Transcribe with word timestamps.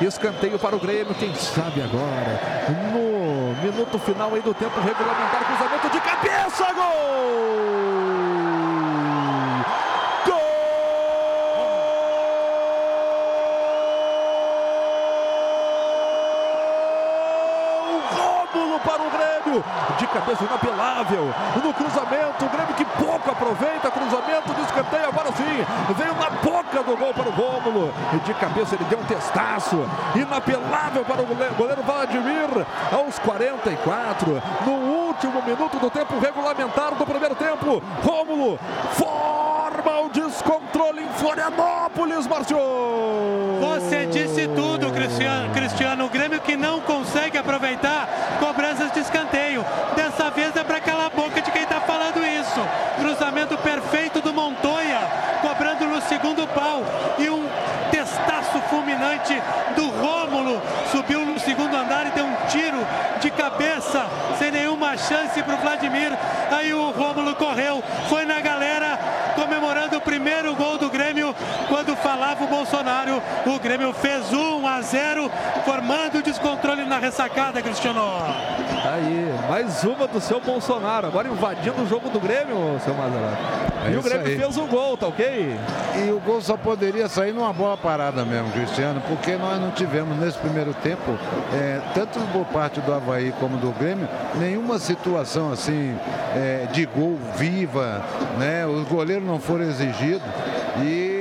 Escanteio 0.00 0.58
para 0.58 0.76
o 0.76 0.78
Grêmio, 0.78 1.14
quem 1.14 1.34
sabe 1.34 1.82
agora. 1.82 2.40
No 2.92 3.54
minuto 3.62 3.98
final 3.98 4.34
aí 4.34 4.42
do 4.42 4.52
tempo 4.52 4.80
regulamentar, 4.80 5.44
cruzamento 5.44 5.90
de 5.90 6.00
cabeça, 6.00 6.72
gol! 6.74 7.96
para 18.86 19.02
o 19.02 19.10
Grêmio. 19.10 19.64
De 19.98 20.06
cabeça 20.06 20.44
inapelável. 20.44 21.34
No 21.62 21.74
cruzamento, 21.74 22.44
o 22.44 22.48
Grêmio 22.48 22.74
que 22.74 22.84
pouco 22.84 23.30
aproveita. 23.30 23.90
Cruzamento 23.90 24.54
de 24.54 24.60
escanteio. 24.62 25.08
Agora 25.08 25.32
sim, 25.32 25.94
veio 25.94 26.14
na 26.14 26.30
do 26.86 26.96
gol 26.96 27.12
para 27.12 27.28
o 27.28 27.32
Rômulo. 27.32 27.92
De 28.24 28.32
cabeça 28.34 28.76
ele 28.76 28.84
deu 28.84 28.98
um 28.98 29.04
testaço. 29.04 29.76
Inapelável 30.14 31.04
para 31.04 31.20
o 31.20 31.26
goleiro 31.26 31.82
Vladimir. 31.82 32.66
Aos 32.92 33.18
44. 33.18 34.42
No 34.64 34.72
último 34.72 35.42
minuto 35.42 35.78
do 35.78 35.90
tempo 35.90 36.18
regulamentar 36.18 36.94
do 36.94 37.04
primeiro 37.04 37.34
tempo. 37.34 37.82
Rômulo 38.02 38.58
forma 38.92 40.00
o 40.00 40.08
descontrole 40.08 41.02
em 41.02 41.08
Florianópolis, 41.18 42.26
Márcio. 42.26 42.58
Você 43.60 44.06
disse 44.06 44.48
tudo, 44.48 44.92
Cristiano. 44.92 45.52
Cristiano, 45.52 46.06
o 46.06 46.08
Grêmio 46.08 46.40
que 46.40 46.56
não 46.56 46.80
consegue 46.80 47.36
aproveitar 47.38 48.08
cobranças 48.38 48.92
de 48.92 49.00
escanteio. 49.00 49.64
Dessa 49.94 50.30
vez 50.30 50.54
é 50.56 50.62
para 50.62 50.80
calar 50.80 51.06
a 51.06 51.10
boca 51.10 51.40
de 51.42 51.50
quem 51.50 51.62
está 51.62 51.80
falando 51.80 52.24
isso. 52.24 52.60
Cruzamento 52.98 53.56
perfeito 53.58 54.20
do 54.20 54.32
Montoya, 54.96 55.08
cobrando 55.42 55.86
no 55.86 56.00
segundo 56.02 56.46
pau. 56.48 56.82
E 57.18 57.28
um 57.28 57.46
testaço 57.90 58.60
fulminante 58.68 59.40
do 59.74 59.88
Rômulo. 59.90 60.60
Subiu 60.90 61.24
no 61.24 61.38
segundo 61.38 61.76
andar 61.76 62.06
e 62.06 62.10
deu 62.10 62.24
um 62.24 62.34
tiro 62.48 62.86
de 63.20 63.30
cabeça, 63.30 64.06
sem 64.38 64.50
nenhuma 64.50 64.96
chance 64.96 65.42
para 65.42 65.54
o 65.54 65.58
Vladimir. 65.58 66.12
Aí 66.50 66.72
o 66.72 66.90
Rômulo 66.90 67.34
correu, 67.34 67.82
foi 68.08 68.24
na 68.24 68.40
galera, 68.40 68.98
comemorando 69.34 69.96
o 69.98 70.00
primeiro 70.00 70.54
gol 70.54 70.78
do 70.78 70.90
Grêmio. 70.90 71.34
Quando 71.68 71.96
falava 71.96 72.44
o 72.44 72.48
Bolsonaro, 72.76 73.22
o 73.46 73.58
Grêmio 73.58 73.90
fez 73.94 74.30
1 74.34 74.66
a 74.66 74.82
0, 74.82 75.30
formando 75.64 76.18
o 76.18 76.22
descontrole 76.22 76.84
na 76.84 76.98
ressacada, 76.98 77.62
Cristiano. 77.62 78.02
Aí, 78.84 79.34
mais 79.48 79.82
uma 79.82 80.06
do 80.06 80.20
seu 80.20 80.40
Bolsonaro, 80.40 81.06
agora 81.06 81.26
invadindo 81.26 81.82
o 81.82 81.86
jogo 81.88 82.10
do 82.10 82.20
Grêmio, 82.20 82.78
seu 82.84 82.92
Mazarado. 82.92 83.36
É 83.86 83.92
e 83.92 83.96
o 83.96 84.02
Grêmio 84.02 84.26
aí. 84.26 84.36
fez 84.36 84.58
o 84.58 84.64
um 84.64 84.66
gol, 84.66 84.94
tá 84.94 85.06
ok? 85.06 85.56
E 85.96 86.10
o 86.10 86.20
gol 86.20 86.42
só 86.42 86.54
poderia 86.54 87.08
sair 87.08 87.32
numa 87.32 87.50
boa 87.50 87.78
parada 87.78 88.26
mesmo, 88.26 88.52
Cristiano, 88.52 89.00
porque 89.08 89.36
nós 89.36 89.58
não 89.58 89.70
tivemos 89.70 90.18
nesse 90.18 90.36
primeiro 90.36 90.74
tempo, 90.74 91.18
é, 91.54 91.80
tanto 91.94 92.20
por 92.30 92.44
parte 92.46 92.80
do 92.80 92.92
Havaí 92.92 93.32
como 93.40 93.56
do 93.56 93.70
Grêmio, 93.72 94.06
nenhuma 94.34 94.78
situação 94.78 95.50
assim 95.50 95.96
é, 96.34 96.66
de 96.72 96.84
gol 96.84 97.18
viva, 97.36 98.02
né? 98.38 98.66
Os 98.66 98.86
goleiros 98.86 99.26
não 99.26 99.40
foram 99.40 99.64
exigidos 99.64 100.28
e 100.82 101.15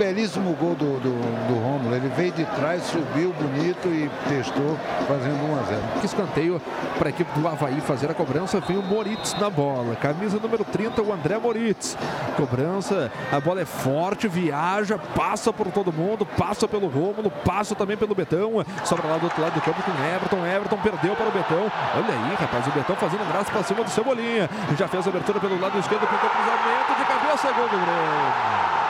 belíssimo 0.00 0.54
gol 0.54 0.74
do, 0.74 0.98
do, 0.98 1.12
do 1.46 1.60
Rômulo. 1.62 1.94
Ele 1.94 2.08
veio 2.16 2.32
de 2.32 2.46
trás, 2.46 2.82
subiu 2.84 3.34
bonito 3.34 3.86
e 3.88 4.10
testou, 4.30 4.78
fazendo 5.06 5.44
1 5.52 5.60
a 5.60 5.62
0. 5.64 5.82
Que 6.00 6.06
escanteio 6.06 6.62
para 6.98 7.08
a 7.08 7.10
equipe 7.10 7.38
do 7.38 7.46
Havaí 7.46 7.82
fazer 7.82 8.10
a 8.10 8.14
cobrança. 8.14 8.58
Vem 8.60 8.78
o 8.78 8.82
Moritz 8.82 9.34
na 9.34 9.50
bola. 9.50 9.94
Camisa 9.96 10.38
número 10.40 10.64
30, 10.64 11.02
o 11.02 11.12
André 11.12 11.36
Moritz. 11.36 11.98
Cobrança, 12.34 13.12
a 13.30 13.38
bola 13.40 13.60
é 13.60 13.66
forte, 13.66 14.26
viaja, 14.26 14.96
passa 15.14 15.52
por 15.52 15.66
todo 15.70 15.92
mundo, 15.92 16.24
passa 16.24 16.66
pelo 16.66 16.88
Rômulo, 16.88 17.30
passa 17.44 17.74
também 17.74 17.98
pelo 17.98 18.14
Betão. 18.14 18.64
Sobra 18.84 19.06
lá 19.06 19.18
do 19.18 19.24
outro 19.24 19.42
lado 19.42 19.52
do 19.52 19.60
campo 19.60 19.82
com 19.82 19.92
Everton. 20.02 20.46
Everton 20.46 20.78
perdeu 20.78 21.14
para 21.14 21.28
o 21.28 21.30
Betão. 21.30 21.70
Olha 21.94 22.14
aí, 22.14 22.34
rapaz, 22.40 22.66
o 22.66 22.70
Betão 22.70 22.96
fazendo 22.96 23.30
graça 23.30 23.52
para 23.52 23.62
cima 23.64 23.84
do 23.84 23.90
Cebolinha. 23.90 24.48
Já 24.78 24.88
fez 24.88 25.06
a 25.06 25.10
abertura 25.10 25.38
pelo 25.38 25.60
lado 25.60 25.78
esquerdo, 25.78 26.08
pintou 26.08 26.30
cruzamento 26.30 26.94
de 26.98 27.04
cabeça, 27.04 27.52
gol 27.52 27.68
do 27.68 27.76
Grêmio. 27.76 28.89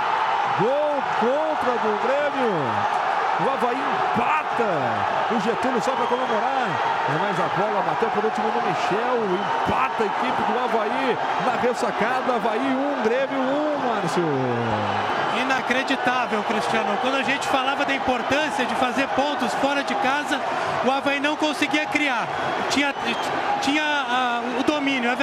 Gol 0.58 1.02
contra 1.20 1.72
do 1.78 2.02
Grêmio. 2.02 3.00
O 3.40 3.50
Havaí 3.50 3.78
empata. 3.78 5.34
O 5.34 5.40
Getúlio 5.40 5.80
só 5.80 5.92
para 5.92 6.06
comemorar. 6.06 6.68
Mas 7.20 7.40
a 7.40 7.48
bola 7.56 7.82
bateu 7.82 8.10
por 8.10 8.24
último 8.24 8.48
no 8.48 8.62
Michel. 8.62 9.16
Empata 9.64 10.02
a 10.02 10.06
equipe 10.06 10.52
do 10.52 10.58
Havaí 10.58 11.18
na 11.46 11.60
ressacada. 11.60 12.34
Havaí 12.34 12.60
1, 12.60 12.62
um, 12.62 13.02
Grêmio 13.02 13.38
1, 13.38 13.42
um, 13.42 13.78
Márcio. 13.88 14.24
Inacreditável, 15.40 16.42
Cristiano. 16.42 16.98
Quando 17.00 17.16
a 17.16 17.22
gente 17.22 17.48
falava 17.48 17.84
da 17.84 17.94
importância 17.94 18.66
de 18.66 18.74
fazer 18.74 19.08
pontos 19.08 19.54
fora 19.54 19.82
de 19.82 19.94
casa, 19.94 20.38
o 20.84 20.90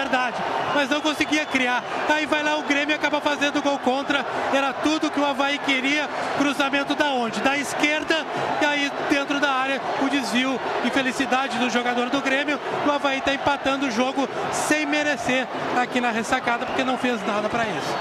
verdade, 0.08 0.42
mas 0.74 0.90
não 0.90 1.02
conseguia 1.02 1.46
criar. 1.46 1.84
Aí 2.08 2.26
vai 2.26 2.42
lá 2.42 2.58
o 2.58 2.64
Grêmio 2.64 2.96
acaba 2.96 3.20
fazendo 3.20 3.62
gol 3.62 3.78
contra. 3.80 4.26
Era 4.54 4.72
tudo 4.72 5.12
que 5.12 5.20
o 5.20 5.26
Havaí 5.26 5.58
queria. 5.60 6.10
Cruzamento 6.38 6.96
da 6.96 7.12
onde? 7.12 7.42
Da 7.42 7.58
esquerda 7.58 8.26
e 8.62 8.66
aí 8.66 8.92
dentro 9.10 9.40
da 9.40 9.52
área 9.52 9.82
o 10.02 10.10
desvio 10.10 10.60
e 10.86 10.90
felicidade 10.90 11.58
do 11.60 11.70
jogador 11.70 12.10
do 12.10 12.22
Grêmio. 12.22 12.60
O 12.86 12.92
Havaí 12.92 13.20
está 13.20 13.34
empatando 13.34 13.88
o 13.88 13.92
jogo 13.92 14.28
sem 14.52 14.77
merecer 15.08 15.48
aqui 15.78 16.02
na 16.02 16.12
ressacada 16.12 16.66
porque 16.66 16.84
não 16.84 16.98
fez 16.98 17.26
nada 17.26 17.48
para 17.48 17.64
isso. 17.64 17.96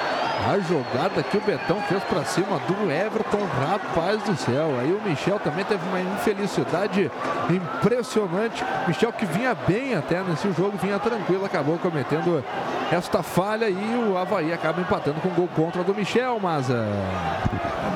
A 0.49 0.59
jogada 0.61 1.22
que 1.22 1.37
o 1.37 1.41
Betão 1.41 1.81
fez 1.83 2.03
para 2.05 2.25
cima 2.25 2.61
do 2.69 2.91
Everton, 2.91 3.41
rapaz 3.61 4.22
do 4.22 4.37
céu. 4.37 4.78
Aí 4.81 4.93
o 4.93 5.00
Michel 5.09 5.41
também 5.41 5.65
teve 5.65 5.84
uma 5.89 6.00
infelicidade 6.00 7.11
impressionante. 7.50 8.65
Michel 8.87 9.12
que 9.12 9.25
vinha 9.25 9.55
bem 9.55 9.94
até 9.94 10.22
nesse 10.22 10.53
jogo, 10.53 10.78
vinha 10.81 10.99
tranquilo, 10.99 11.44
acabou 11.44 11.78
cometendo 11.78 12.44
esta 12.93 13.23
falha 13.23 13.69
e 13.69 14.09
o 14.09 14.17
Havaí 14.17 14.53
acaba 14.53 14.81
empatando 14.81 15.21
com 15.21 15.31
gol 15.31 15.49
contra 15.49 15.83
do 15.83 15.94
Michel, 15.94 16.38
mas 16.41 16.71
é 16.71 16.87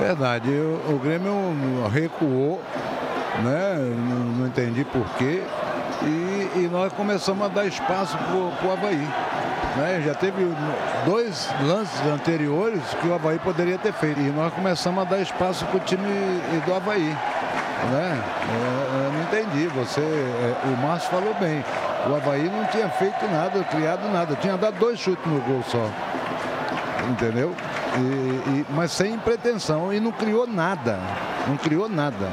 verdade, 0.00 0.50
o, 0.50 0.94
o 0.94 0.98
Grêmio 0.98 1.32
recuou, 1.92 2.60
né? 3.44 3.76
Não, 3.76 4.24
não 4.38 4.46
entendi 4.46 4.84
porquê. 4.84 5.42
E, 6.02 6.50
e 6.56 6.68
nós 6.72 6.92
começamos 6.92 7.44
a 7.44 7.48
dar 7.48 7.66
espaço 7.66 8.16
para 8.16 8.68
o 8.68 8.72
Havaí. 8.72 9.08
Né? 9.76 10.02
Já 10.04 10.14
teve 10.14 10.54
dois 11.04 11.48
lances 11.62 12.00
anteriores 12.06 12.82
que 13.00 13.08
o 13.08 13.14
Havaí 13.14 13.38
poderia 13.38 13.78
ter 13.78 13.92
feito. 13.92 14.20
E 14.20 14.30
nós 14.30 14.52
começamos 14.52 15.02
a 15.02 15.04
dar 15.04 15.20
espaço 15.20 15.64
para 15.66 15.76
o 15.76 15.80
time 15.80 16.06
do 16.66 16.74
Havaí. 16.74 17.16
Né? 17.90 18.22
Eu, 18.48 19.04
eu 19.04 19.12
não 19.12 19.22
entendi. 19.22 19.66
Você, 19.68 20.00
é, 20.00 20.54
o 20.64 20.76
Márcio 20.78 21.10
falou 21.10 21.34
bem. 21.34 21.64
O 22.08 22.14
Havaí 22.14 22.50
não 22.50 22.64
tinha 22.66 22.88
feito 22.88 23.26
nada, 23.30 23.62
criado 23.64 24.08
nada. 24.12 24.36
Tinha 24.36 24.56
dado 24.56 24.78
dois 24.78 24.98
chutes 24.98 25.24
no 25.26 25.40
gol 25.40 25.62
só. 25.68 25.86
Entendeu? 27.10 27.54
E, 27.96 28.00
e, 28.00 28.66
mas 28.70 28.92
sem 28.92 29.18
pretensão. 29.18 29.92
E 29.92 30.00
não 30.00 30.12
criou 30.12 30.46
nada. 30.46 30.98
Não 31.46 31.56
criou 31.56 31.88
nada. 31.88 32.28